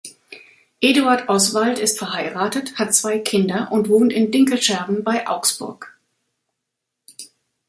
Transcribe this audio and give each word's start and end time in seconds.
Eduard 0.81 1.29
Oswald 1.29 1.77
ist 1.77 1.99
verheiratet, 1.99 2.79
hat 2.79 2.91
zwei 2.95 3.19
Kinder 3.19 3.71
und 3.71 3.87
wohnt 3.87 4.11
in 4.11 4.31
Dinkelscherben 4.31 5.03
bei 5.03 5.27
Augsburg. 5.27 5.95